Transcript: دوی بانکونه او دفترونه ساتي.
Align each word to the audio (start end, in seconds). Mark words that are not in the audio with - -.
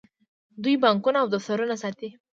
دوی 0.63 0.75
بانکونه 0.83 1.17
او 1.21 1.27
دفترونه 1.35 1.75
ساتي. 1.81 2.09